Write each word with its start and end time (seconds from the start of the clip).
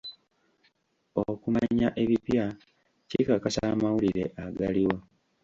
Okumanya 1.31 1.87
ebipya 2.03 2.45
kikakasa 3.09 3.61
amawulire 3.73 4.25
agaliwo. 4.45 4.97